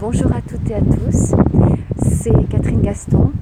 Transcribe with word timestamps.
Bonjour 0.00 0.32
à 0.32 0.40
toutes 0.40 0.70
et 0.70 0.74
à 0.76 0.80
tous, 0.80 1.34
c'est 2.02 2.48
Catherine 2.48 2.80
Gaston, 2.80 3.32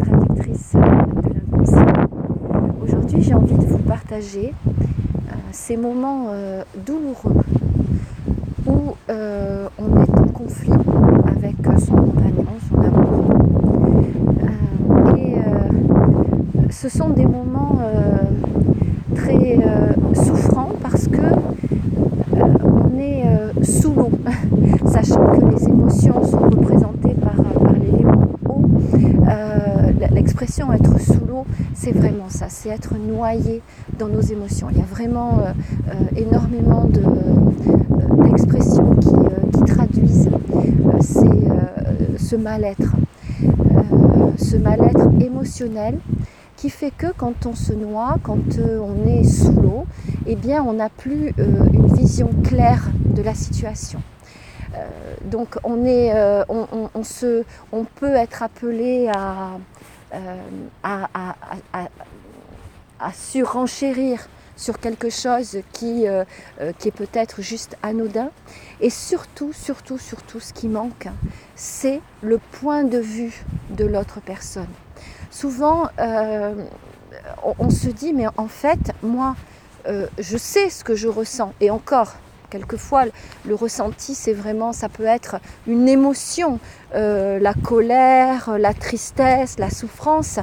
traductrice 0.00 0.72
de 0.72 1.34
l'inconscient. 1.34 1.86
Aujourd'hui 2.82 3.20
j'ai 3.22 3.34
envie 3.34 3.54
de 3.54 3.66
vous 3.66 3.76
partager 3.78 4.54
euh, 5.28 5.34
ces 5.52 5.76
moments 5.76 6.28
euh, 6.30 6.62
douloureux 6.86 7.34
où 8.66 8.96
euh, 9.10 9.68
on 9.78 10.02
est 10.02 10.18
en 10.18 10.28
conflit 10.28 10.72
avec 11.26 11.56
son 11.78 11.94
compagnon, 11.94 12.46
son 12.70 12.78
amour. 12.80 13.24
et 15.18 16.72
ce 16.72 16.88
sont 16.88 17.10
des 17.10 17.26
moments 17.26 17.80
très 19.14 19.58
souffrants 20.14 20.72
parce 20.82 21.06
que 21.06 21.20
on 22.32 22.98
est 22.98 23.24
sous 23.62 23.92
l'eau 23.92 24.10
sachant 24.86 25.26
que 25.26 25.44
les 25.54 25.68
émotions 25.68 26.22
sont 26.24 26.38
représentées 26.38 27.14
par, 27.14 27.34
l'élément 27.74 28.28
eau. 28.48 28.62
Euh, 29.28 29.92
l'expression 30.12 30.72
être 30.72 31.00
sous 31.00 31.24
l'eau, 31.26 31.46
c'est 31.84 31.92
vraiment 31.92 32.30
ça, 32.30 32.46
c'est 32.48 32.70
être 32.70 32.94
noyé 32.94 33.60
dans 33.98 34.08
nos 34.08 34.22
émotions. 34.22 34.68
Il 34.70 34.78
y 34.78 34.80
a 34.80 34.86
vraiment 34.86 35.40
euh, 35.40 35.52
euh, 35.88 36.16
énormément 36.16 36.88
d'expressions 38.24 38.94
qui, 38.96 39.10
traduisent 39.66 40.30
ce 42.18 42.36
mal-être, 42.36 42.96
ce 44.38 44.56
mal-être 44.56 45.08
émotionnel 45.20 45.98
qui 46.56 46.70
fait 46.70 46.90
que 46.90 47.08
quand 47.16 47.44
on 47.44 47.54
se 47.54 47.72
noie, 47.72 48.16
quand 48.22 48.58
on 48.58 49.06
est 49.06 49.24
sous 49.24 49.52
l'eau, 49.52 49.84
eh 50.26 50.36
bien 50.36 50.62
on 50.62 50.74
n'a 50.74 50.88
plus 50.88 51.34
une 51.38 51.86
vision 51.94 52.30
claire 52.42 52.90
de 53.14 53.20
la 53.22 53.34
situation. 53.34 54.00
Euh, 54.76 55.14
donc 55.24 55.56
on, 55.64 55.84
est, 55.84 56.12
euh, 56.14 56.44
on, 56.48 57.04
se, 57.04 57.44
on, 57.72 57.84
peut 57.84 58.14
être 58.14 58.42
appelé 58.42 59.08
à, 59.14 59.50
euh, 60.14 60.36
à, 60.82 61.36
surenchérir 63.12 64.28
sur 64.56 64.78
quelque 64.78 65.10
chose 65.10 65.58
qui, 65.72 66.06
qui 66.78 66.88
est 66.88 66.96
peut-être 66.96 67.42
juste 67.42 67.76
anodin. 67.82 68.30
Et 68.80 68.88
surtout, 68.88 69.52
surtout, 69.52 69.98
surtout, 69.98 70.40
ce 70.40 70.52
qui 70.52 70.68
manque, 70.68 71.08
c'est 71.56 72.00
le 72.22 72.38
point 72.38 72.84
de 72.84 72.98
vue 72.98 73.44
de 73.70 73.84
l'autre 73.84 74.20
personne. 74.20 74.68
Souvent, 75.30 75.88
on, 75.98 77.70
se 77.70 77.88
dit, 77.88 78.12
mais 78.12 78.26
en 78.36 78.48
fait, 78.48 78.92
moi, 79.02 79.34
je 79.86 80.36
sais 80.38 80.70
ce 80.70 80.84
que 80.84 80.94
je 80.94 81.08
ressens. 81.08 81.52
Et 81.60 81.70
encore, 81.70 82.14
Quelquefois, 82.54 83.06
le 83.44 83.56
ressenti, 83.56 84.14
c'est 84.14 84.32
vraiment, 84.32 84.72
ça 84.72 84.88
peut 84.88 85.06
être 85.06 85.40
une 85.66 85.88
émotion, 85.88 86.60
euh, 86.94 87.40
la 87.40 87.52
colère, 87.52 88.56
la 88.60 88.72
tristesse, 88.72 89.58
la 89.58 89.70
souffrance, 89.70 90.38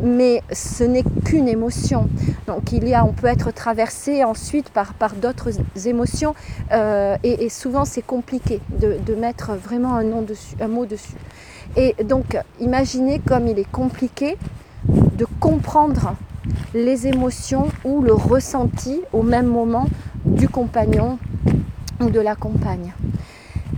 mais 0.00 0.44
ce 0.52 0.84
n'est 0.84 1.02
qu'une 1.24 1.48
émotion. 1.48 2.08
Donc 2.46 2.70
il 2.70 2.86
y 2.86 2.94
a, 2.94 3.04
on 3.04 3.12
peut 3.12 3.26
être 3.26 3.50
traversé 3.52 4.22
ensuite 4.22 4.68
par, 4.68 4.94
par 4.94 5.14
d'autres 5.14 5.48
émotions, 5.88 6.36
euh, 6.70 7.16
et, 7.24 7.48
souvent 7.48 7.84
c'est 7.84 8.06
compliqué 8.06 8.60
de, 8.68 9.14
mettre 9.16 9.54
vraiment 9.56 9.96
un, 9.96 10.04
nom 10.04 10.22
dessus, 10.22 10.54
un 10.60 10.68
mot 10.68 10.86
dessus. 10.86 11.16
Et 11.74 11.96
donc, 12.04 12.38
imaginez 12.60 13.18
comme 13.18 13.48
il 13.48 13.58
est 13.58 13.68
compliqué 13.72 14.36
de 14.88 15.26
comprendre 15.40 16.14
les 16.74 17.08
émotions 17.08 17.66
ou 17.84 18.02
le 18.02 18.12
ressenti 18.12 19.00
au 19.12 19.24
même 19.24 19.46
moment 19.46 19.86
du 20.24 20.48
compagnon 20.48 21.18
ou 22.00 22.10
de 22.10 22.20
la 22.20 22.34
compagne. 22.34 22.92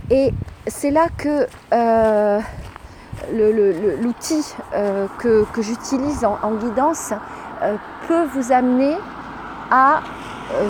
Et 0.09 0.33
c'est 0.67 0.91
là 0.91 1.07
que 1.17 1.47
euh, 1.73 2.39
l'outil 4.01 4.43
euh, 4.73 5.07
que, 5.19 5.45
j'utilise 5.59 6.25
en, 6.25 6.55
guidance 6.55 7.13
euh, 7.61 7.75
peut 8.07 8.25
vous 8.33 8.51
amener 8.51 8.95
à 9.71 10.01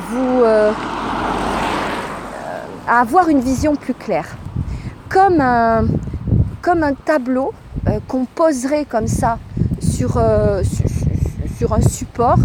vous 0.09 0.43
avoir 2.87 3.29
une 3.29 3.39
vision 3.39 3.75
plus 3.75 3.93
claire. 3.93 4.35
Comme 5.09 5.39
un, 5.39 5.85
comme 6.61 6.83
un 6.83 6.93
tableau 6.93 7.53
qu'on 8.07 8.25
poserait 8.25 8.85
comme 8.85 9.07
ça 9.07 9.39
sur, 9.79 10.21
sur, 11.57 11.73
un 11.73 11.81
support 11.81 12.37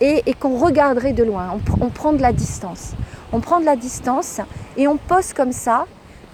et, 0.00 0.22
qu'on 0.38 0.58
regarderait 0.58 1.12
de 1.12 1.24
loin. 1.24 1.48
on 1.80 1.88
prend 1.88 2.12
de 2.12 2.22
la 2.22 2.32
distance 2.32 2.94
on 3.32 3.40
prend 3.40 3.60
de 3.60 3.64
la 3.64 3.76
distance 3.76 4.40
et 4.76 4.88
on 4.88 4.96
pose 4.96 5.32
comme 5.32 5.52
ça 5.52 5.86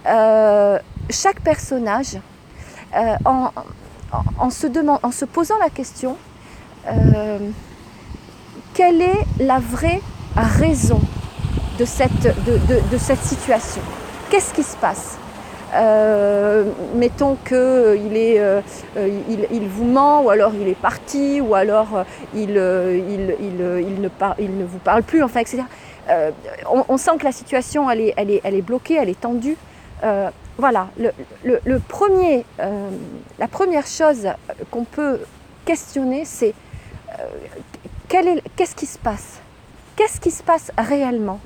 euh, 0.06 0.78
chaque 1.10 1.40
personnage 1.40 2.18
euh, 2.96 3.14
en, 3.24 4.50
se 4.50 5.24
posant 5.24 5.58
la 5.58 5.70
question 5.70 6.16
euh, 6.88 7.38
quelle 8.74 9.00
est 9.00 9.24
la 9.38 9.58
vraie 9.58 10.00
raison 10.36 11.00
de 11.78 11.84
cette, 11.84 12.10
situation? 13.22 13.82
Qu'est-ce 14.30 14.52
qui 14.52 14.62
se 14.62 14.76
passe? 14.76 15.18
Mettons 16.94 17.36
qu'il 17.46 18.16
il, 18.16 19.68
vous 19.68 19.84
ment, 19.84 20.22
ou 20.22 20.30
alors 20.30 20.52
il 20.54 20.68
est 20.68 20.78
parti, 20.78 21.40
ou 21.40 21.54
alors 21.54 22.04
il, 22.34 22.50
il, 22.50 23.56
ne, 23.56 23.80
il 23.80 24.58
ne 24.58 24.64
vous 24.64 24.78
parle 24.78 25.02
plus, 25.02 25.22
enfin, 25.22 25.40
etc. 25.40 25.62
Euh, 26.10 26.30
on, 26.88 26.96
sent 26.96 27.12
que 27.18 27.24
la 27.24 27.32
situation, 27.32 27.88
est, 28.00 28.62
bloquée, 28.62 28.94
elle 28.94 29.08
est 29.08 29.20
tendue. 29.20 29.56
Euh, 30.02 30.30
voilà, 30.58 30.88
euh, 31.00 32.90
la 33.38 33.48
première 33.48 33.86
chose 33.86 34.28
qu'on 34.70 34.84
peut 34.84 35.20
questionner, 35.64 36.24
c'est 36.24 36.54
qu'est-ce 38.08 38.74
qui 38.74 38.86
se 38.86 38.98
passe? 38.98 39.40
Qu'est-ce 39.96 40.20
qui 40.20 40.30
se 40.30 40.42
passe 40.42 40.72
réellement? 40.76 41.40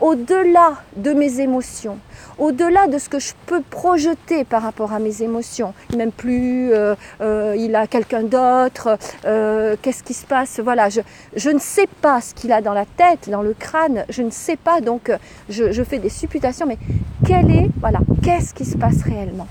Au-delà 0.00 0.74
de 0.96 1.12
mes 1.12 1.40
émotions, 1.40 1.98
au-delà 2.38 2.86
de 2.88 2.98
ce 2.98 3.08
que 3.08 3.18
je 3.18 3.32
peux 3.46 3.60
projeter 3.62 4.44
par 4.44 4.62
rapport 4.62 4.92
à 4.92 4.98
mes 4.98 5.22
émotions, 5.22 5.72
même 5.96 6.12
plus 6.12 6.72
euh, 6.72 6.94
euh, 7.20 7.54
il 7.56 7.74
a 7.74 7.86
quelqu'un 7.86 8.22
d'autre, 8.22 8.98
euh, 9.24 9.76
qu'est-ce 9.80 10.02
qui 10.02 10.14
se 10.14 10.26
passe 10.26 10.60
Voilà, 10.60 10.88
je, 10.88 11.50
ne 11.50 11.58
sais 11.58 11.86
pas 12.00 12.20
ce 12.20 12.34
qu'il 12.34 12.52
a 12.52 12.60
dans 12.60 12.72
la 12.72 12.84
tête, 12.84 13.30
dans 13.30 13.42
le 13.42 13.54
crâne, 13.54 14.04
je 14.08 14.22
ne 14.22 14.30
sais 14.30 14.56
pas, 14.56 14.80
donc 14.80 15.12
je, 15.48 15.82
fais 15.84 15.98
des 15.98 16.08
supputations, 16.08 16.66
mais 16.66 16.78
quel 17.26 17.50
est, 17.50 17.70
voilà, 17.80 18.00
qu'est-ce 18.22 18.54
qui 18.54 18.64
se 18.64 18.76
passe 18.76 19.02
réellement? 19.02 19.46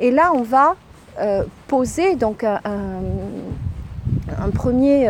Et 0.00 0.10
là, 0.10 0.32
on 0.34 0.42
va 0.42 0.76
poser 1.66 2.14
donc 2.14 2.44
un, 2.44 2.60
premier, 4.54 5.08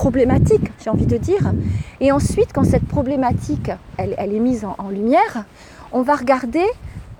problématique, 0.00 0.72
j'ai 0.82 0.88
envie 0.88 1.04
de 1.04 1.18
dire. 1.18 1.52
Et 2.00 2.10
ensuite, 2.10 2.54
quand 2.54 2.64
cette 2.64 2.86
problématique, 2.86 3.70
elle, 3.98 4.14
est 4.18 4.44
mise 4.50 4.64
en, 4.64 4.88
lumière, 4.88 5.44
on 5.92 6.00
va 6.00 6.14
regarder 6.14 6.64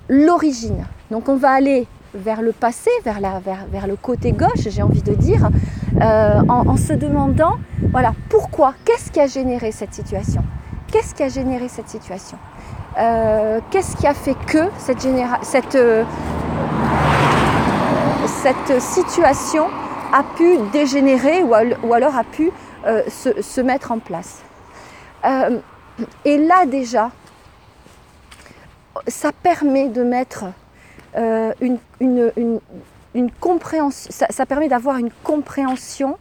l'origine. 0.09 0.87
Donc 1.11 1.29
on 1.29 1.37
va 1.37 1.51
aller 1.51 1.87
vers 2.15 2.41
le 2.41 2.53
passé, 2.53 2.89
vers, 3.05 3.21
la, 3.21 3.39
vers, 3.39 3.67
vers 3.71 3.87
le 3.87 3.97
côté 3.97 4.33
gauche, 4.33 4.65
j'ai 4.67 4.81
envie 4.81 5.03
de 5.03 5.13
dire, 5.13 5.51
euh, 6.01 6.41
en, 6.49 6.77
se 6.79 6.95
demandant, 6.95 7.57
voilà, 7.93 8.15
pourquoi, 8.31 8.73
qu'est-ce 8.87 9.11
qui 9.11 9.21
a 9.21 9.27
généré 9.27 9.73
cette 9.73 9.93
situation? 9.93 10.43
Qu'est-ce 10.91 11.15
qui 11.15 11.23
a 11.23 11.29
généré 11.29 11.69
cette 11.69 11.91
situation? 11.91 12.39
Euh, 12.99 13.61
Qu'est-ce 13.71 13.95
qui 13.95 14.07
a 14.07 14.15
fait 14.15 14.37
que 14.47 14.71
cette, 14.79 15.07
cette, 15.43 15.75
euh, 15.75 16.05
cette 18.27 18.81
situation 18.81 19.67
a 20.13 20.23
pu 20.23 20.57
dégénérer 20.73 21.43
ou, 21.43 21.55
alors 21.95 22.17
a 22.17 22.25
pu 22.25 22.51
euh, 22.87 23.03
se, 23.11 23.61
mettre 23.61 23.93
en 23.93 23.99
place. 23.99 24.41
Euh, 25.25 25.59
et 26.25 26.39
là 26.39 26.65
déjà, 26.67 27.11
ça 29.07 29.33
permet 29.33 29.89
de 29.89 30.03
mettre 30.03 30.45
euh, 31.17 31.53
une, 31.61 31.79
une, 33.15 33.31
compréhension, 33.33 34.11
ça, 34.11 34.47
permet 34.47 34.69
d'avoir 34.69 34.97
une 34.97 35.11
compréhension 35.23 36.19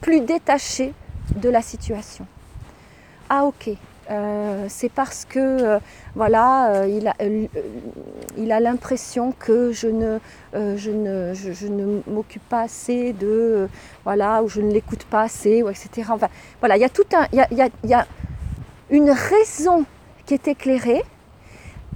plus 0.00 0.20
détachée 0.20 0.92
de 1.36 1.48
la 1.48 1.62
situation. 1.62 2.26
Ah 3.30 3.44
ok, 3.44 3.70
c'est 4.68 4.88
parce 4.90 5.24
que 5.24 5.78
voilà, 6.14 6.86
il 6.86 7.08
a, 7.08 7.14
il 8.36 8.52
a 8.52 8.60
l'impression 8.60 9.32
que 9.38 9.72
je 9.72 9.88
ne, 9.88 10.18
je 10.54 10.90
ne, 10.90 11.34
je, 11.34 11.66
ne 11.66 12.00
m'occupe 12.06 12.46
pas 12.48 12.62
assez 12.62 13.12
de, 13.12 13.68
voilà, 14.04 14.42
ou 14.42 14.48
je 14.48 14.60
ne 14.60 14.72
l'écoute 14.72 15.04
pas 15.04 15.22
assez, 15.22 15.62
ou 15.62 15.68
etc. 15.68 16.08
Enfin, 16.10 16.28
voilà, 16.60 16.76
il 16.76 16.80
y 16.80 16.84
a 16.84 16.88
tout 16.88 17.04
un, 17.14 17.26
il 17.32 17.38
y 17.38 17.62
a, 17.62 17.68
il 17.84 17.90
y 17.90 17.94
a 17.94 18.06
une 18.90 19.10
raison 19.10 19.84
qui 20.24 20.34
est 20.34 20.48
éclairée 20.48 21.02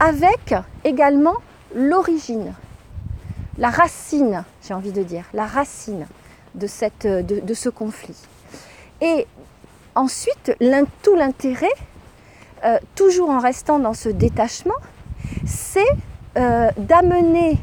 avec 0.01 0.55
également 0.85 1.37
l'origine, 1.75 2.55
la 3.59 3.71
racine, 3.71 4.45
j'ai 4.63 4.75
envie 4.75 4.93
de 4.93 5.03
dire, 5.03 5.25
la 5.33 5.47
racine 5.47 6.07
de, 6.55 6.67
cette, 6.67 7.07
de, 7.07 7.41
de 7.41 7.55
ce 7.55 7.69
conflit. 7.69 8.17
Et 9.01 9.27
ensuite, 9.95 10.57
tout 11.03 11.15
l'intérêt 11.15 11.73
toujours 12.95 13.31
en 13.31 13.41
restant 13.41 13.79
dans 13.79 13.95
ce 13.95 14.09
détachement, 14.09 14.75
c'est 15.47 15.89
d'amener 16.35 17.59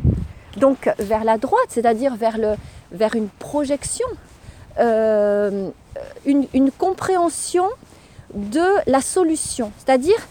donc 0.58 0.90
vers 1.00 1.24
la 1.24 1.38
droite, 1.38 1.68
c'est-à-dire 1.70 2.16
vers, 2.16 2.38
vers 2.92 3.16
une 3.16 3.30
projection, 3.30 4.08
une, 4.78 5.72
une, 6.26 6.72
compréhension 6.72 7.66
de 8.34 8.66
la 8.86 9.02
solution, 9.02 9.72
c'est-à-dire 9.78 10.28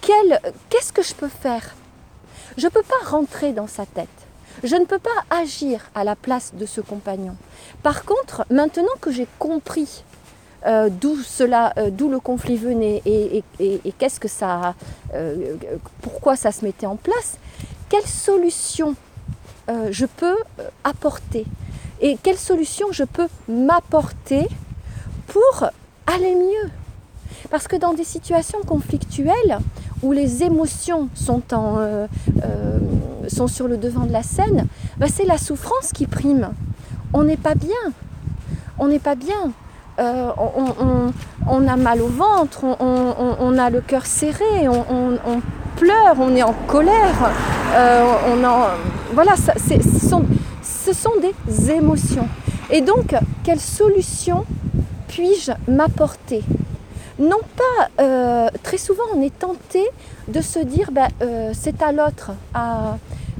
qu'est-ce 0.00 0.92
que 0.92 1.02
je 1.02 1.14
peux 1.14 1.28
faire? 1.28 1.74
Je 2.56 2.66
ne 2.66 2.70
peux 2.70 2.82
pas 2.82 3.10
rentrer 3.10 3.52
dans 3.52 3.66
sa 3.66 3.84
tête. 3.86 4.08
Je 4.62 4.76
ne 4.76 4.84
peux 4.84 4.98
pas 4.98 5.10
agir 5.30 5.90
à 5.94 6.04
la 6.04 6.14
place 6.14 6.52
de 6.54 6.66
ce 6.66 6.80
compagnon. 6.80 7.36
Par 7.82 8.04
contre, 8.04 8.46
maintenant 8.50 8.94
que 9.00 9.10
j'ai 9.10 9.26
compris 9.38 10.04
euh, 10.66 10.88
d'où 10.88 11.16
cela, 11.16 11.74
euh, 11.76 11.90
d'où 11.90 12.08
le 12.08 12.20
conflit 12.20 12.56
venait 12.56 13.02
et, 13.04 13.42
qu'est-ce 13.98 14.18
que 14.18 14.28
ça, 14.28 14.74
euh, 15.12 15.56
pourquoi 16.00 16.36
ça 16.36 16.52
se 16.52 16.64
mettait 16.64 16.86
en 16.86 16.96
place, 16.96 17.38
quelle 17.88 18.06
solution 18.06 18.94
je 19.90 20.04
peux 20.04 20.36
apporter 20.84 21.46
et 22.02 22.18
quelle 22.22 22.36
solution 22.36 22.88
je 22.92 23.04
peux 23.04 23.28
m'apporter 23.48 24.46
pour 25.26 25.70
aller 26.06 26.34
mieux. 26.34 26.70
Parce 27.50 27.66
que 27.66 27.76
dans 27.76 27.94
des 27.94 28.04
situations 28.04 28.60
conflictuelles, 28.66 29.58
où 30.02 30.12
les 30.12 30.42
émotions 30.42 31.08
sont 31.14 31.42
sur 33.48 33.68
le 33.68 33.78
devant 33.78 34.04
de 34.04 34.12
la 34.12 34.22
scène, 34.22 34.66
bah, 34.98 35.06
c'est 35.10 35.24
la 35.24 35.38
souffrance 35.38 35.92
qui 35.94 36.06
prime. 36.06 36.50
On 37.14 37.24
n'est 37.24 37.38
pas 37.38 37.54
bien. 37.54 37.92
On 38.78 38.88
n'est 38.88 38.98
pas 38.98 39.14
bien. 39.14 39.52
Euh, 39.98 40.30
on, 41.46 41.68
a 41.68 41.76
mal 41.76 42.02
au 42.02 42.08
ventre, 42.08 42.64
on, 42.64 43.58
a 43.58 43.70
le 43.70 43.80
cœur 43.80 44.06
serré, 44.06 44.68
on, 44.68 45.40
pleure, 45.76 46.16
on 46.18 46.34
est 46.34 46.42
en 46.42 46.54
colère. 46.66 47.30
on 48.26 48.44
en, 48.44 48.66
voilà, 49.12 49.34
ce, 49.36 50.92
sont, 50.92 51.12
des 51.20 51.70
émotions. 51.70 52.28
Et 52.70 52.80
donc, 52.80 53.14
quelle 53.44 53.60
solution 53.60 54.44
puis-je 55.08 55.52
m'apporter? 55.70 56.42
Non 57.18 57.38
pas, 57.56 58.02
euh, 58.02 58.48
très 58.64 58.78
souvent 58.78 59.04
on 59.14 59.22
est 59.22 59.38
tenté 59.38 59.84
de 60.26 60.40
se 60.40 60.58
dire 60.58 60.90
ben, 60.90 61.06
euh, 61.22 61.52
c'est 61.54 61.80
à 61.80 61.92
l'autre 61.92 62.32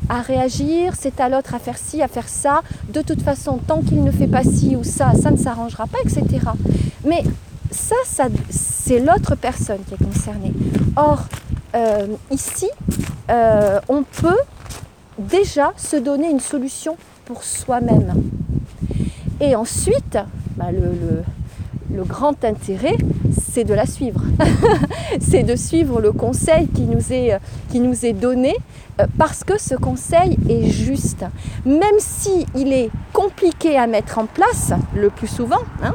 réagir, 0.08 0.94
c'est 0.98 1.20
à 1.20 1.28
l'autre 1.28 1.54
à 1.54 1.58
faire 1.58 1.78
ci, 1.78 2.02
à 2.02 2.08
faire 2.08 2.28
ça. 2.28 2.62
De 2.92 3.02
toute 3.02 3.22
façon, 3.22 3.58
tant 3.58 3.80
qu'il 3.80 4.02
ne 4.02 4.10
fait 4.10 4.26
pas 4.26 4.42
ci 4.42 4.76
ou 4.76 4.84
ça, 4.84 5.12
ça 5.14 5.30
ne 5.30 5.36
s'arrangera 5.36 5.86
pas, 5.86 5.98
etc. 6.04 6.46
Mais 7.06 7.22
ça, 7.70 7.96
c'est 8.50 9.00
l'autre 9.00 9.34
personne 9.34 9.80
qui 9.86 9.94
est 9.94 10.04
concernée. 10.04 10.52
Or, 10.96 11.24
euh, 11.74 12.06
ici, 12.30 12.68
on 13.88 14.02
peut 14.02 14.38
déjà 15.18 15.72
se 15.76 15.96
donner 15.96 16.30
une 16.30 16.40
solution 16.40 16.96
pour 17.24 17.42
soi-même. 17.42 18.22
Et 19.40 19.56
ensuite, 19.56 20.18
le 20.58 21.24
le 21.94 22.04
grand 22.04 22.44
intérêt, 22.44 22.96
c'est 23.54 23.64
de 23.64 23.74
la 23.74 23.86
suivre. 23.86 24.20
c'est 25.20 25.44
de 25.44 25.54
suivre 25.54 26.00
le 26.00 26.10
conseil 26.10 26.66
qui 26.66 26.82
nous 26.82 27.12
est, 27.12 27.38
qui 27.70 27.78
nous 27.78 28.04
est 28.04 28.12
donné 28.12 28.56
euh, 29.00 29.06
parce 29.16 29.44
que 29.44 29.60
ce 29.60 29.76
conseil 29.76 30.36
est 30.48 30.68
juste. 30.68 31.24
Même 31.64 31.98
si 31.98 32.46
est 32.56 32.90
compliqué 33.12 33.78
à 33.78 33.86
mettre 33.86 34.18
en 34.18 34.26
place, 34.26 34.72
le 34.96 35.08
plus 35.08 35.28
souvent, 35.28 35.62
hein, 35.84 35.94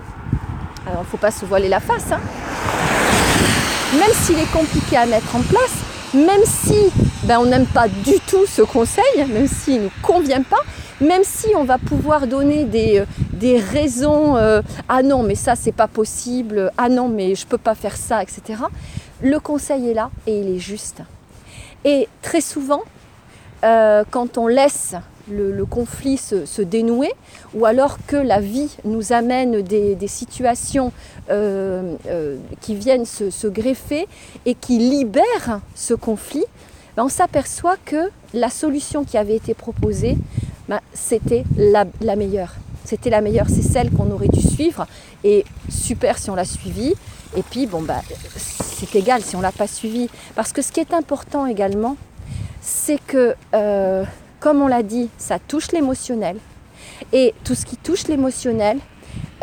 alors 0.87 1.01
il 1.01 1.05
ne 1.05 1.09
faut 1.09 1.17
pas 1.17 1.31
se 1.31 1.45
voiler 1.45 1.67
la 1.67 1.81
face, 1.81 2.13
hein, 2.13 2.21
même 3.93 4.13
s'il 4.13 4.39
est 4.39 4.51
compliqué 4.53 4.95
à 4.95 5.05
mettre 5.05 5.35
en 5.35 5.41
place, 5.41 5.75
même 6.13 6.45
si 6.45 6.77
ben, 7.23 7.39
on 7.39 7.45
n'aime 7.45 7.65
pas 7.65 7.89
du 7.89 8.19
tout 8.25 8.45
ce 8.47 8.61
conseil, 8.61 9.03
même 9.33 9.47
s'il 9.47 9.79
ne 9.79 9.83
nous 9.83 9.91
convient 10.01 10.43
pas, 10.43 10.61
même 11.01 11.23
si 11.25 11.47
on 11.57 11.65
va 11.65 11.77
pouvoir 11.77 12.25
donner 12.25 12.63
des, 12.63 12.99
euh, 12.99 13.05
des 13.39 13.59
raisons, 13.59 14.35
euh, 14.37 14.61
ah 14.87 15.01
non 15.03 15.23
mais 15.23 15.35
ça 15.35 15.55
c'est 15.55 15.71
pas 15.71 15.87
possible, 15.87 16.71
ah 16.77 16.89
non 16.89 17.07
mais 17.07 17.35
je 17.35 17.45
peux 17.45 17.57
pas 17.57 17.75
faire 17.75 17.95
ça, 17.95 18.21
etc. 18.21 18.63
Le 19.21 19.39
conseil 19.39 19.89
est 19.89 19.93
là 19.93 20.09
et 20.27 20.39
il 20.39 20.55
est 20.55 20.59
juste. 20.59 21.01
Et 21.85 22.07
très 22.21 22.41
souvent, 22.41 22.81
euh, 23.63 24.03
quand 24.11 24.37
on 24.37 24.47
laisse 24.47 24.95
le, 25.31 25.63
conflit 25.63 26.17
se, 26.17 26.61
dénouer, 26.61 27.11
ou 27.53 27.65
alors 27.65 27.97
que 28.07 28.15
la 28.15 28.39
vie 28.39 28.75
nous 28.83 29.13
amène 29.13 29.61
des, 29.61 29.95
situations 30.07 30.91
qui 31.27 32.75
viennent 32.75 33.05
se, 33.05 33.47
greffer 33.47 34.07
et 34.47 34.55
qui 34.55 34.79
libèrent 34.79 35.59
ce 35.75 35.93
conflit, 35.93 36.45
ben, 36.97 37.03
on 37.05 37.09
s'aperçoit 37.09 37.77
que 37.85 38.09
la 38.33 38.49
solution 38.49 39.03
qui 39.03 39.17
avait 39.17 39.35
été 39.35 39.53
proposée 39.53 40.17
ben, 40.69 40.81
c'était 40.93 41.43
la, 41.57 42.15
meilleure. 42.15 42.53
C'était 42.89 43.11
la 43.11 43.21
meilleure, 43.21 43.45
c'est 43.49 43.61
celle 43.61 43.91
qu'on 43.91 44.09
aurait 44.09 44.29
dû 44.29 44.41
suivre. 44.41 44.87
Et 45.23 45.45
super 45.69 46.17
si 46.17 46.31
on 46.31 46.35
l'a 46.35 46.43
suivie. 46.43 46.95
Et 47.37 47.43
puis, 47.43 47.67
bon, 47.67 47.83
bah, 47.83 48.01
c'est 48.35 48.95
égal 48.95 49.21
si 49.21 49.35
on 49.35 49.37
ne 49.37 49.43
l'a 49.43 49.51
pas 49.51 49.67
suivie. 49.67 50.09
Parce 50.33 50.53
que 50.53 50.63
ce 50.63 50.71
qui 50.71 50.79
est 50.79 50.91
important 50.91 51.45
également, 51.45 51.97
c'est 52.61 52.97
que, 53.05 53.35
euh, 53.53 54.03
comme 54.39 54.63
on 54.63 54.67
l'a 54.67 54.81
dit, 54.81 55.07
ça 55.19 55.37
touche 55.37 55.71
l'émotionnel. 55.71 56.37
Et 57.13 57.35
tout 57.43 57.53
ce 57.53 57.63
qui 57.63 57.77
touche 57.77 58.07
l'émotionnel, 58.07 58.79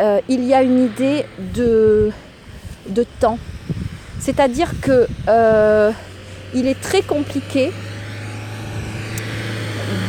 euh, 0.00 0.20
il 0.28 0.42
y 0.42 0.52
a 0.52 0.64
une 0.64 0.84
idée 0.84 1.24
de, 1.54 2.10
de 2.88 3.06
temps. 3.20 3.38
C'est-à-dire 4.18 4.72
que 4.80 5.06
euh, 5.28 5.92
il 6.52 6.66
est 6.66 6.80
très 6.80 7.02
compliqué 7.02 7.70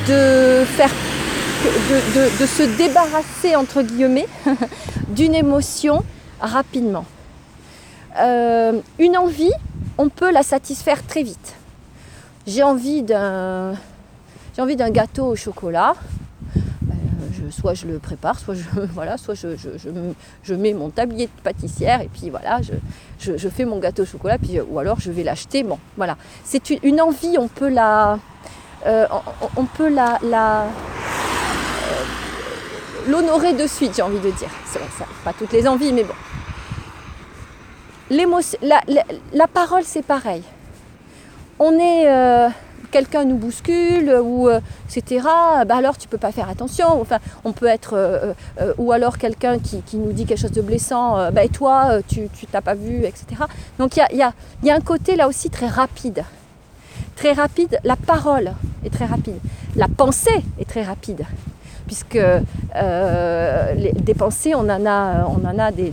de 0.08 0.64
faire 0.66 0.90
de, 2.40 2.46
se 2.46 2.64
débarrasser 2.78 3.56
entre 3.56 3.82
guillemets 3.82 4.28
d'une 5.10 5.36
émotion 5.36 6.04
rapidement. 6.40 7.06
Euh, 8.20 8.80
une 9.00 9.18
envie, 9.18 9.52
on 9.98 10.10
peut 10.10 10.32
la 10.32 10.44
satisfaire 10.44 11.06
très 11.06 11.24
vite. 11.24 11.56
J'ai 12.46 12.64
envie 12.64 13.04
d'un 13.04 13.74
j'ai 14.56 14.62
envie 14.62 14.76
d'un 14.76 14.90
gâteau 14.90 15.28
au 15.28 15.36
chocolat. 15.36 15.94
Euh, 16.58 17.52
soit 17.52 17.76
je 17.76 17.86
le 17.86 18.00
prépare, 18.00 18.40
soit 18.40 18.56
je, 18.56 18.64
voilà, 18.94 19.18
soit 19.18 19.36
je, 19.36 20.54
mets 20.56 20.74
mon 20.74 20.90
tablier 20.90 21.28
de 21.28 21.42
pâtissière 21.44 22.02
et 22.02 22.10
puis 22.12 22.30
voilà, 22.30 22.60
je, 23.20 23.50
fais 23.50 23.66
mon 23.66 23.78
gâteau 23.78 24.04
au 24.04 24.06
chocolat, 24.06 24.38
puis, 24.38 24.60
ou 24.60 24.80
alors 24.80 25.00
je 25.00 25.12
vais 25.12 25.24
l'acheter. 25.24 25.64
Bon, 25.64 25.78
voilà. 25.96 26.18
C'est 26.44 26.70
une 26.84 27.02
envie, 27.02 27.38
on 27.38 27.48
peut 27.48 27.70
la, 27.70 28.20
euh, 28.86 29.06
on, 29.58 29.66
peut 29.66 29.90
la, 29.90 30.20
euh, 30.24 30.68
l'honorer 33.08 33.54
de 33.54 33.68
suite, 33.68 33.96
j'ai 33.96 34.02
envie 34.02 34.20
de 34.20 34.32
dire. 34.32 34.50
C'est 34.66 34.80
vrai, 34.80 34.88
ça, 34.98 35.06
pas 35.24 35.34
toutes 35.34 35.52
les 35.54 35.68
envies, 35.68 35.94
mais 35.94 36.04
bon. 36.04 36.14
La, 38.10 38.82
la, 39.34 39.48
parole, 39.48 39.84
c'est 39.84 40.02
pareil. 40.02 40.44
On 41.60 41.74
est. 41.74 42.08
Euh, 42.08 42.50
quelqu'un 42.90 43.26
nous 43.26 43.36
bouscule 43.36 44.18
ou 44.24 44.48
etc. 44.86 45.28
Bah 45.68 45.76
alors 45.76 45.98
tu 45.98 46.08
peux 46.08 46.18
pas 46.18 46.32
faire 46.32 46.48
attention. 46.48 47.02
Enfin, 47.02 47.18
on 47.44 47.52
peut 47.52 47.66
être 47.66 48.34
ou 48.78 48.94
alors 48.94 49.18
quelqu'un 49.18 49.60
qui, 49.60 49.84
nous 49.98 50.14
dit 50.14 50.26
quelque 50.26 50.40
chose 50.40 50.54
de 50.54 50.62
blessant. 50.62 51.30
bah 51.34 51.44
et 51.44 51.50
toi, 51.50 52.00
tu 52.08 52.30
tu 52.30 52.46
t'as 52.48 52.62
pas 52.62 52.76
vu, 52.76 53.04
etc. 53.04 53.26
Donc 53.78 53.98
il 53.98 54.00
y 54.00 54.04
a, 54.04 54.14
y, 54.14 54.22
a, 54.22 54.32
y 54.64 54.72
a 54.72 54.76
un 54.76 54.80
côté 54.80 55.18
là 55.18 55.28
aussi 55.28 55.50
très 55.50 55.68
rapide 55.68 56.24
très 57.18 57.34
rapide, 57.34 57.80
la 57.84 57.96
parole 57.96 58.54
est 58.86 58.94
très 58.94 59.06
rapide, 59.06 59.40
la 59.76 59.88
pensée 59.88 60.44
est 60.60 60.70
très 60.70 60.84
rapide, 60.84 61.26
puisque 61.88 62.20
euh, 62.76 63.92
des 63.96 64.14
pensées, 64.14 64.54
on 64.54 64.70
en 64.70 64.86
a, 64.86 65.26
on 65.26 65.44
en 65.48 65.58
a 65.58 65.72
des, 65.72 65.92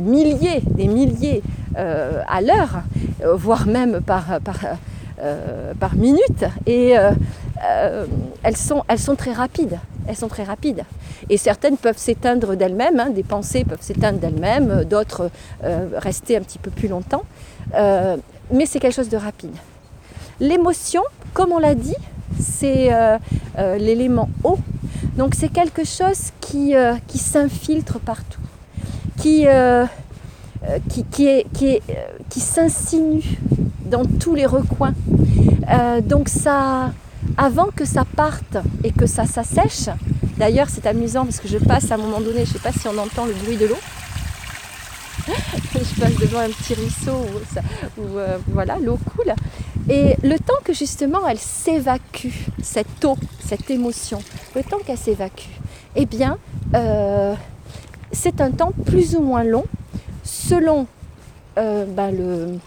milliers, 0.00 0.62
des 0.64 0.88
milliers 0.88 1.42
euh, 1.76 2.22
à 2.26 2.40
l'heure, 2.40 2.82
euh, 3.22 3.36
voire 3.36 3.66
même 3.66 4.00
par, 4.00 4.40
minute, 5.94 6.44
et 6.66 6.94
elles, 8.42 8.56
sont, 8.56 8.82
très 9.16 9.32
rapides. 9.32 9.78
Elles 10.08 10.16
sont 10.16 10.28
très 10.28 10.44
rapides. 10.44 10.82
Et 11.28 11.36
certaines 11.36 11.76
peuvent 11.76 11.98
s'éteindre 11.98 12.56
d'elles-mêmes, 12.56 12.98
hein, 12.98 13.10
des 13.10 13.22
pensées 13.22 13.64
peuvent 13.64 13.82
s'éteindre 13.82 14.18
d'elles-mêmes, 14.18 14.84
d'autres 14.84 15.30
rester 15.94 16.36
un 16.36 16.40
petit 16.40 16.58
peu 16.58 16.70
plus 16.70 16.88
longtemps. 16.88 17.22
mais 17.74 18.66
c'est 18.66 18.80
quelque 18.80 18.94
chose 18.94 19.10
de 19.10 19.18
rapide. 19.18 19.54
L'émotion, 20.40 21.02
comme 21.34 21.52
on 21.52 21.58
l'a 21.58 21.74
dit, 21.74 21.96
c'est 22.40 22.90
l'élément 23.78 24.28
eau. 24.44 24.58
Donc 25.18 25.34
c'est 25.34 25.48
quelque 25.48 25.84
chose 25.84 26.30
qui, 26.40 26.76
euh, 26.76 26.94
qui 27.08 27.18
s'infiltre 27.18 27.98
partout, 27.98 28.40
qui, 29.20 29.46
qui, 30.88 31.04
qui, 31.10 31.26
est, 31.26 31.46
qui, 31.52 31.80
qui 32.30 32.40
s'insinue 32.40 33.24
dans 33.86 34.04
tous 34.04 34.36
les 34.36 34.46
recoins. 34.46 34.94
donc 36.02 36.28
ça, 36.28 36.92
avant 37.36 37.66
que 37.74 37.84
ça 37.84 38.04
parte 38.04 38.58
et 38.84 38.92
que 38.92 39.06
ça 39.06 39.26
s'assèche, 39.26 39.88
d'ailleurs 40.36 40.68
c'est 40.70 40.86
amusant 40.86 41.24
parce 41.24 41.40
que 41.40 41.48
je 41.48 41.58
passe 41.58 41.90
à 41.90 41.96
un 41.96 41.98
moment 41.98 42.20
donné, 42.20 42.44
je 42.44 42.52
ne 42.52 42.54
sais 42.54 42.60
pas 42.60 42.72
si 42.72 42.86
on 42.86 42.96
entend 42.96 43.26
le 43.26 43.34
bruit 43.34 43.56
de 43.56 43.66
l'eau, 43.66 43.78
je 45.94 46.00
passe 46.00 46.14
devant 46.16 46.40
un 46.40 46.48
petit 46.48 46.74
ruisseau 46.74 47.24
où, 47.98 48.02
voilà, 48.48 48.78
l'eau 48.78 48.98
coule. 49.14 49.32
Et 49.88 50.16
le 50.22 50.38
temps 50.38 50.60
que 50.64 50.72
justement 50.72 51.26
elle 51.26 51.38
s'évacue, 51.38 52.34
cette 52.62 53.04
eau, 53.04 53.16
cette 53.40 53.70
émotion, 53.70 54.18
le 54.54 54.62
temps 54.62 54.78
qu'elle 54.84 54.98
s'évacue, 54.98 55.50
eh 55.96 56.06
bien, 56.06 56.38
c'est 58.12 58.40
un 58.40 58.50
temps 58.50 58.72
plus 58.84 59.16
ou 59.16 59.22
moins 59.22 59.44
long 59.44 59.64
selon 60.24 60.86
ben, 61.56 62.10
le, 62.12 62.58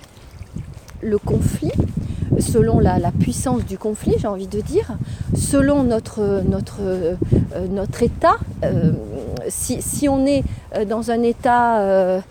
le 1.01 1.17
conflit, 1.17 1.71
selon 2.39 2.79
la, 2.79 3.11
puissance 3.11 3.65
du 3.65 3.77
conflit, 3.77 4.15
j'ai 4.19 4.27
envie 4.27 4.47
de 4.47 4.61
dire, 4.61 4.97
selon 5.35 5.83
notre, 5.83 6.41
notre, 6.47 6.79
euh, 6.81 7.15
notre 7.69 8.03
état. 8.03 8.37
Euh, 9.41 9.45
si, 9.49 10.09
on 10.09 10.25
est 10.25 10.43
euh, 10.75 10.85
dans 10.85 11.11
un 11.11 11.23
état 11.23 12.21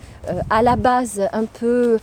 à 0.49 0.61
la 0.61 0.75
base 0.75 1.21
un 1.33 1.45
peu 1.45 1.97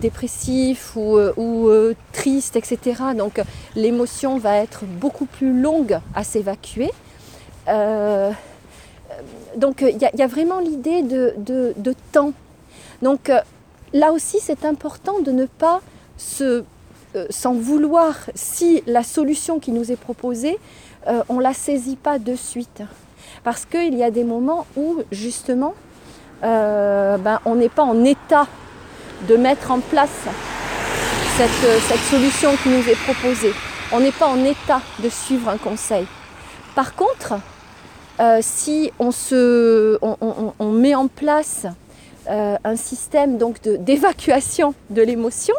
dépressif 0.00 0.96
ou, 0.96 1.70
triste, 2.12 2.56
etc., 2.56 3.02
donc 3.16 3.40
l'émotion 3.76 4.38
va 4.38 4.56
être 4.56 4.84
beaucoup 4.84 5.26
plus 5.26 5.60
longue 5.60 5.98
à 6.14 6.24
s'évacuer. 6.24 6.90
donc 9.56 9.82
il 9.82 9.98
y, 9.98 10.22
a 10.22 10.26
vraiment 10.26 10.60
l'idée 10.60 11.02
de, 11.02 11.94
temps. 12.12 12.32
Donc 13.02 13.30
là 13.92 14.12
aussi, 14.12 14.38
c'est 14.40 14.64
important 14.64 15.20
de 15.20 15.30
ne 15.30 15.44
pas 15.44 15.80
se 16.16 16.64
euh, 17.16 17.26
sans 17.30 17.54
vouloir, 17.54 18.14
si 18.34 18.82
la 18.86 19.02
solution 19.02 19.60
qui 19.60 19.72
nous 19.72 19.90
est 19.90 19.96
proposée, 19.96 20.58
euh, 21.06 21.22
on 21.30 21.36
ne 21.36 21.42
la 21.42 21.54
saisit 21.54 21.96
pas 21.96 22.18
de 22.18 22.36
suite. 22.36 22.82
Parce 23.44 23.64
qu'il 23.64 23.94
y 23.94 24.02
a 24.02 24.10
des 24.10 24.24
moments 24.24 24.66
où, 24.76 25.02
justement, 25.12 25.74
euh, 26.44 27.16
ben, 27.18 27.40
on 27.44 27.56
n'est 27.56 27.68
pas 27.68 27.82
en 27.82 28.04
état 28.04 28.46
de 29.28 29.36
mettre 29.36 29.70
en 29.70 29.80
place 29.80 30.26
cette, 31.36 32.00
solution 32.10 32.50
qui 32.62 32.68
nous 32.68 32.88
est 32.88 32.98
proposée. 33.04 33.52
On 33.92 34.00
n'est 34.00 34.12
pas 34.12 34.26
en 34.26 34.44
état 34.44 34.80
de 35.02 35.08
suivre 35.08 35.48
un 35.48 35.56
conseil. 35.56 36.06
Par 36.74 36.94
contre, 36.94 37.34
si 38.40 38.92
on, 38.98 39.10
se, 39.12 39.98
on, 40.02 40.70
met 40.72 40.94
en 40.94 41.06
place 41.08 41.66
un 42.28 42.76
système 42.76 43.38
donc 43.38 43.60
d'évacuation 43.62 44.74
de, 44.90 45.02
l'émotion, 45.02 45.54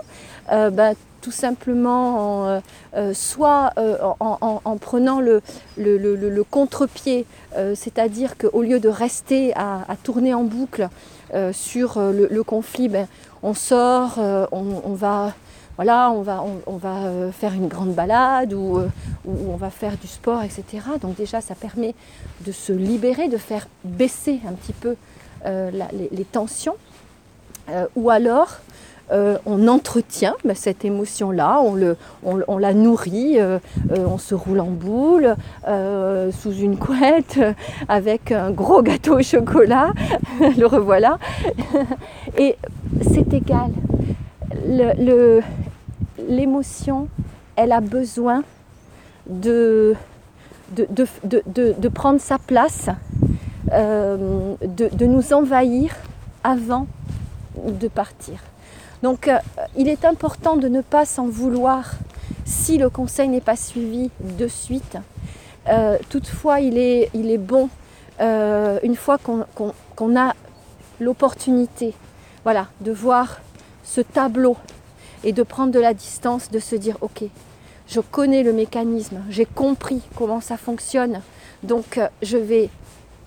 ben, 0.50 0.96
tout 1.22 1.32
simplement 1.32 2.42
en, 2.42 2.48
euh, 2.48 2.60
euh, 2.96 3.14
soit 3.14 3.72
euh, 3.78 3.98
en, 4.20 4.78
prenant 4.78 5.20
le, 5.20 5.42
contre-pied, 6.50 7.26
c'est-à-dire 7.76 8.38
qu'au 8.38 8.62
lieu 8.62 8.80
de 8.80 8.90
rester 8.90 9.54
à, 9.56 9.86
tourner 10.04 10.34
en 10.34 10.44
boucle 10.44 10.90
sur 11.52 12.00
le, 12.00 12.44
conflit, 12.44 12.90
ben, 12.90 13.08
on 13.44 13.54
sort, 13.54 14.20
on, 14.52 14.94
va, 14.94 15.34
on 15.78 16.22
va, 16.22 17.32
faire 17.32 17.54
une 17.54 17.68
grande 17.68 17.94
balade 17.94 18.54
ou, 18.54 18.82
on 19.26 19.56
va 19.56 19.70
faire 19.70 19.98
du 19.98 20.08
sport, 20.08 20.42
etc. 20.44 20.64
Donc 21.02 21.16
déjà, 21.16 21.42
ça 21.42 21.56
permet 21.56 21.94
de 22.46 22.52
se 22.52 22.72
libérer, 22.72 23.28
de 23.28 23.38
faire 23.38 23.68
baisser 23.84 24.40
un 24.48 24.54
petit 24.54 24.74
peu 24.74 24.96
les, 25.46 26.26
tensions. 26.26 26.76
ou 27.96 28.10
alors, 28.10 28.60
euh, 29.12 29.38
on 29.46 29.68
entretient 29.68 30.36
bah, 30.46 30.54
cette 30.56 30.86
émotion-là, 30.86 31.62
on, 32.24 32.58
la 32.58 32.74
nourrit, 32.74 33.40
euh, 33.40 33.58
euh, 33.92 34.06
on 34.08 34.18
se 34.18 34.36
roule 34.36 34.60
en 34.60 34.70
boule 34.70 35.36
sous 36.32 36.54
une 36.54 36.78
couette 36.78 37.40
avec 37.88 38.32
un 38.32 38.52
gros 38.52 38.82
gâteau 38.82 39.20
au 39.20 39.24
chocolat, 39.24 39.94
le 40.40 40.66
revoilà. 40.66 41.18
Et 42.38 42.56
c'est 43.02 43.34
égal. 43.34 43.72
L'émotion, 46.28 47.08
elle 47.56 47.72
a 47.72 47.82
besoin 47.82 48.44
de, 49.28 49.96
prendre 51.94 52.22
sa 52.22 52.38
place, 52.38 52.90
de 53.72 55.06
nous 55.06 55.34
envahir 55.34 55.96
avant 56.44 56.88
de 57.66 57.88
partir. 57.88 58.49
Donc 59.04 59.28
euh, 59.28 59.38
il 59.78 59.88
est 59.88 60.06
important 60.06 60.58
de 60.58 60.68
ne 60.68 60.82
pas 60.82 61.06
s'en 61.06 61.28
vouloir 61.28 61.92
si 62.46 62.78
le 62.78 62.90
conseil 62.90 63.30
n'est 63.30 63.42
pas 63.42 63.56
suivi 63.56 64.10
de 64.20 64.48
suite. 64.48 64.98
Euh, 65.68 65.98
toutefois, 66.10 66.60
il 66.60 66.78
est, 66.78 67.10
il 67.14 67.30
est 67.30 67.38
bon, 67.38 67.70
euh, 68.20 68.80
une 68.84 68.96
fois 68.96 69.18
qu'on 69.20 70.18
a 70.18 70.34
l'opportunité 71.00 71.94
voilà, 72.44 72.68
de 72.82 72.92
voir 72.92 73.40
ce 73.84 74.02
tableau 74.02 74.58
et 75.24 75.32
de 75.32 75.44
prendre 75.44 75.72
de 75.72 75.80
la 75.80 75.94
distance, 75.94 76.50
de 76.50 76.60
se 76.60 76.76
dire, 76.76 76.98
ok, 77.02 77.24
je 77.88 78.00
connais 78.00 78.44
le 78.44 78.54
mécanisme, 78.54 79.22
j'ai 79.30 79.46
compris 79.46 80.02
comment 80.16 80.42
ça 80.42 80.58
fonctionne, 80.58 81.22
donc 81.64 82.00
je 82.22 82.38
vais 82.38 82.70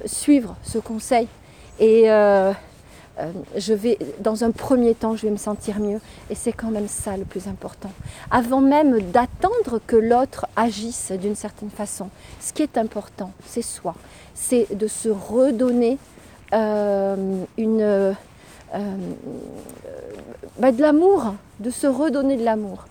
suivre 0.06 0.56
ce 0.62 0.78
conseil 0.78 1.28
et 1.78 2.08
je 3.56 3.74
vais, 3.74 3.98
dans 4.20 4.44
un 4.44 4.50
premier 4.50 4.94
temps, 4.94 5.16
je 5.16 5.22
vais 5.22 5.30
me 5.30 5.36
sentir 5.36 5.78
mieux. 5.78 6.00
Et 6.30 6.34
c'est 6.34 6.52
quand 6.52 6.70
même 6.70 6.88
ça 6.88 7.16
le 7.16 7.24
plus 7.24 7.46
important. 7.48 7.90
Avant 8.30 8.60
même 8.60 9.00
d'attendre 9.10 9.80
que 9.86 9.96
l'autre 9.96 10.46
agisse 10.56 11.12
d'une 11.12 11.34
certaine 11.34 11.70
façon, 11.70 12.08
ce 12.40 12.52
qui 12.52 12.62
est 12.62 12.78
important, 12.78 13.32
c'est 13.46 13.62
soi. 13.62 13.94
C'est 14.34 14.74
de 14.74 14.86
se 14.86 15.08
redonner 15.08 15.98
euh, 16.54 17.44
une, 17.58 17.80
euh, 17.80 18.12
bah, 20.58 20.72
de 20.72 20.80
l'amour, 20.80 21.34
de 21.60 21.70
se 21.70 21.86
redonner 21.86 22.36
de 22.36 22.44
l'amour. 22.44 22.86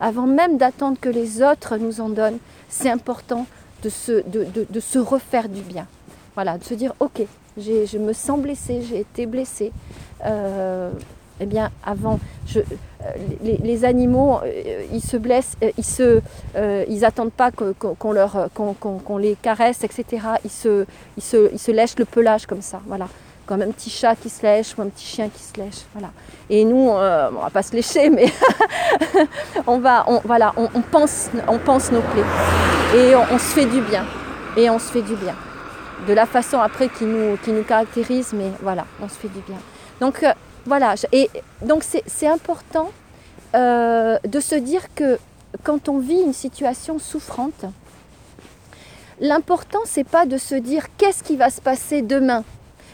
Avant 0.00 0.26
même 0.26 0.58
d'attendre 0.58 0.98
que 1.00 1.08
les 1.08 1.42
autres 1.42 1.76
nous 1.76 2.00
en 2.00 2.08
donnent, 2.08 2.38
c'est 2.68 2.90
important 2.90 3.46
de 3.82 3.88
se 3.88 4.98
refaire 4.98 5.48
du 5.48 5.62
bien. 5.62 5.86
Voilà, 6.34 6.58
de 6.58 6.64
se 6.64 6.74
dire, 6.74 6.94
ok, 7.00 7.22
je 7.56 7.98
me 7.98 8.12
sens 8.12 8.40
blessée, 8.40 8.82
j'ai 8.82 9.00
été 9.00 9.26
blessée. 9.26 9.72
Euh, 10.24 10.90
eh 11.40 11.46
bien, 11.46 11.70
avant, 11.84 12.20
euh, 12.54 12.62
les, 13.42 13.84
animaux, 13.84 14.38
euh, 14.44 14.84
ils 14.92 15.00
se 15.00 15.16
blessent, 15.16 15.56
ils 15.76 15.84
se, 15.84 16.20
attendent 17.04 17.32
pas 17.32 17.50
qu'on 17.50 19.18
les 19.18 19.34
caresse, 19.36 19.82
etc. 19.82 20.22
Ils 20.44 20.50
se, 21.22 21.72
lèchent 21.72 21.98
le 21.98 22.04
pelage 22.04 22.46
comme 22.46 22.62
ça, 22.62 22.80
voilà, 22.86 23.08
comme 23.44 23.62
un 23.62 23.72
petit 23.72 23.90
chat 23.90 24.14
qui 24.14 24.28
se 24.28 24.42
lèche 24.42 24.76
ou 24.78 24.82
un 24.82 24.88
petit 24.88 25.06
chien 25.06 25.28
qui 25.30 25.42
se 25.42 25.58
lèche, 25.58 25.84
voilà. 25.94 26.12
Et 26.48 26.64
nous, 26.64 26.90
on 26.90 26.94
va 26.94 27.50
pas 27.52 27.62
se 27.62 27.74
lécher, 27.74 28.08
mais 28.08 28.26
on 29.66 29.78
va, 29.78 30.06
voilà, 30.24 30.54
on 30.56 30.80
pense 30.82 31.30
nos 31.32 32.02
plaies 32.02 32.22
et 32.94 33.16
on 33.16 33.38
se 33.38 33.54
fait 33.54 33.66
du 33.66 33.80
bien, 33.80 34.04
et 34.56 34.70
on 34.70 34.78
se 34.78 34.92
fait 34.92 35.02
du 35.02 35.16
bien 35.16 35.34
de 36.06 36.12
la 36.12 36.26
façon 36.26 36.58
après 36.58 36.88
qui 36.88 37.04
nous, 37.04 37.36
qui 37.38 37.52
nous 37.52 37.62
caractérise, 37.62 38.32
mais 38.32 38.50
voilà, 38.62 38.86
on 39.00 39.08
se 39.08 39.14
fait 39.14 39.28
du 39.28 39.40
bien. 39.40 39.58
Donc 40.00 40.22
euh, 40.22 40.32
voilà, 40.66 40.94
et 41.12 41.30
donc 41.62 41.84
c'est 41.84 42.26
important 42.26 42.90
euh, 43.54 44.18
de 44.26 44.40
se 44.40 44.54
dire 44.54 44.82
que 44.94 45.18
quand 45.62 45.88
on 45.88 45.98
vit 45.98 46.20
une 46.20 46.32
situation 46.32 46.98
souffrante, 46.98 47.64
l'important 49.20 49.80
c'est 49.84 50.08
pas 50.08 50.26
de 50.26 50.38
se 50.38 50.54
dire 50.54 50.86
qu'est-ce 50.96 51.22
qui 51.22 51.36
va 51.36 51.50
se 51.50 51.60
passer 51.60 52.02
demain. 52.02 52.44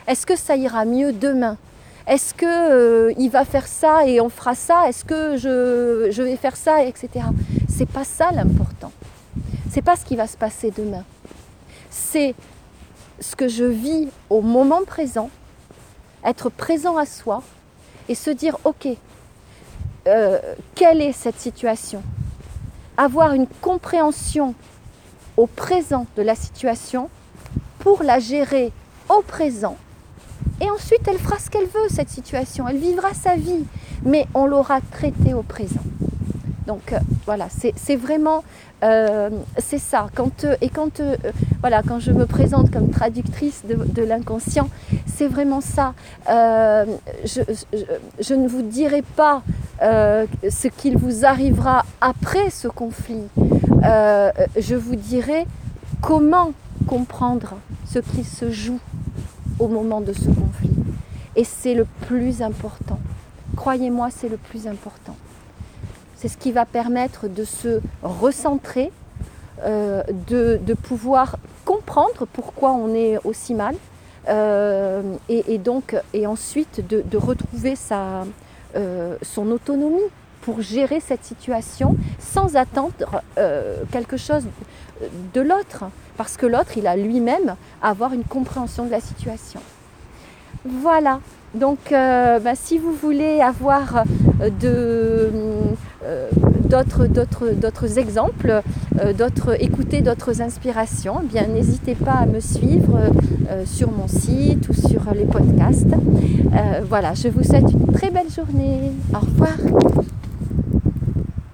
Est-ce 0.06 0.26
que 0.26 0.36
ça 0.36 0.56
ira 0.56 0.84
mieux 0.84 1.12
demain? 1.12 1.56
Est-ce 2.06 2.32
que 2.32 2.46
euh, 2.46 3.28
va 3.30 3.44
faire 3.44 3.66
ça 3.66 4.06
et 4.06 4.18
on 4.20 4.30
fera 4.30 4.54
ça? 4.54 4.88
Est-ce 4.88 5.04
que 5.04 5.36
je, 5.36 6.08
je 6.10 6.22
vais 6.22 6.36
faire 6.36 6.56
ça, 6.56 6.82
etc. 6.82 7.26
C'est 7.68 7.88
pas 7.88 8.04
ça 8.04 8.30
l'important. 8.32 8.92
C'est 9.70 9.82
pas 9.82 9.96
ce 9.96 10.06
qui 10.06 10.16
va 10.16 10.26
se 10.26 10.38
passer 10.38 10.72
demain. 10.74 11.04
C'est 11.90 12.34
ce 13.20 13.36
que 13.36 13.48
je 13.48 13.64
vis 13.64 14.08
au 14.30 14.40
moment 14.40 14.84
présent, 14.84 15.30
être 16.24 16.50
présent 16.50 16.96
à 16.96 17.06
soi 17.06 17.42
et 18.08 18.14
se 18.14 18.30
dire, 18.30 18.58
ok, 18.64 18.88
euh, 20.06 20.38
quelle 20.74 21.02
est 21.02 21.12
cette 21.12 21.40
situation? 21.40 22.02
Avoir 22.96 23.32
une 23.32 23.46
compréhension 23.60 24.54
au 25.36 25.46
présent 25.46 26.06
de 26.16 26.22
la 26.22 26.34
situation 26.34 27.10
pour 27.78 28.02
la 28.02 28.18
gérer 28.18 28.72
au 29.08 29.22
présent. 29.22 29.76
Et 30.60 30.68
ensuite, 30.70 31.06
elle 31.06 31.18
fera 31.18 31.38
ce 31.38 31.50
qu'elle 31.50 31.66
veut, 31.66 31.88
cette 31.88 32.08
situation. 32.08 32.66
Elle 32.66 32.78
vivra 32.78 33.14
sa 33.14 33.36
vie, 33.36 33.64
mais 34.02 34.26
on 34.34 34.46
l'aura 34.46 34.80
traitée 34.80 35.34
au 35.34 35.42
présent. 35.42 35.82
Donc 36.68 36.92
euh, 36.92 36.98
voilà, 37.24 37.48
c'est 37.50 37.96
vraiment 37.96 38.44
euh, 38.84 39.30
c'est 39.56 39.78
ça. 39.78 40.08
Euh, 40.44 40.54
et 40.60 40.68
quand, 40.68 41.00
voilà, 41.60 41.82
quand 41.82 41.98
je 41.98 42.12
me 42.12 42.26
présente 42.26 42.70
comme 42.70 42.90
traductrice 42.90 43.62
de, 43.64 44.02
l'inconscient, 44.02 44.68
c'est 45.06 45.28
vraiment 45.28 45.62
ça. 45.62 45.94
Je, 46.28 48.34
ne 48.34 48.46
vous 48.46 48.60
dirai 48.60 49.00
pas 49.00 49.42
ce 49.80 50.68
qu'il 50.68 50.98
vous 50.98 51.24
arrivera 51.24 51.86
après 52.02 52.50
ce 52.50 52.68
conflit. 52.68 53.24
je 53.82 54.74
vous 54.74 54.96
dirai 54.96 55.46
comment 56.02 56.52
comprendre 56.86 57.56
ce 57.90 57.98
qui 57.98 58.24
se 58.24 58.50
joue 58.50 58.80
au 59.58 59.68
moment 59.68 60.02
de 60.02 60.12
ce 60.12 60.26
conflit. 60.26 60.70
Et 61.34 61.44
c'est 61.44 61.74
le 61.74 61.86
plus 62.06 62.42
important. 62.42 62.98
croyez-moi, 63.56 64.10
c'est 64.10 64.28
le 64.28 64.36
plus 64.36 64.66
important. 64.66 65.16
C'est 66.18 66.26
ce 66.26 66.36
qui 66.36 66.50
va 66.50 66.66
permettre 66.66 67.28
de 67.28 67.44
se 67.44 67.80
recentrer, 68.02 68.90
euh, 69.64 70.02
de, 70.28 70.74
pouvoir 70.74 71.36
comprendre 71.64 72.26
pourquoi 72.32 72.72
on 72.72 72.92
est 72.92 73.18
aussi 73.22 73.54
mal, 73.54 73.76
euh, 74.28 75.00
et, 75.28 75.58
donc, 75.58 75.94
et 76.12 76.26
ensuite 76.26 76.84
de, 76.88 77.16
retrouver 77.16 77.76
sa, 77.76 78.24
euh, 78.74 79.16
son 79.22 79.52
autonomie 79.52 80.10
pour 80.40 80.60
gérer 80.60 80.98
cette 80.98 81.24
situation 81.24 81.96
sans 82.18 82.56
attendre 82.56 83.22
quelque 83.92 84.16
chose 84.16 84.42
de 85.34 85.40
l'autre, 85.40 85.84
parce 86.16 86.36
que 86.36 86.46
l'autre, 86.46 86.76
il 86.76 86.88
a 86.88 86.96
lui-même 86.96 87.54
à 87.80 87.90
avoir 87.90 88.12
une 88.12 88.24
compréhension 88.24 88.86
de 88.86 88.90
la 88.90 89.00
situation. 89.00 89.60
Voilà, 90.64 91.20
donc 91.54 91.78
bah, 91.90 92.56
si 92.56 92.78
vous 92.78 92.92
voulez 92.92 93.40
avoir 93.40 94.02
de 94.60 95.30
d'autres 96.68 97.98
exemples, 97.98 98.62
euh, 99.00 99.12
d'autres, 99.12 99.60
écouter 99.60 100.00
d'autres 100.00 100.42
inspirations, 100.42 101.20
eh 101.22 101.26
bien 101.26 101.46
n'hésitez 101.46 101.94
pas 101.94 102.12
à 102.12 102.26
me 102.26 102.40
suivre 102.40 102.98
euh, 103.50 103.64
sur 103.64 103.90
mon 103.90 104.08
site 104.08 104.68
ou 104.68 104.74
sur 104.74 105.12
les 105.14 105.24
podcasts. 105.24 105.94
voilà, 106.88 107.14
je 107.14 107.28
vous 107.28 107.42
souhaite 107.42 107.70
une 107.72 107.92
très 107.92 108.10
belle 108.10 108.30
journée. 108.30 108.92
Au 109.14 109.20
revoir. 109.20 109.56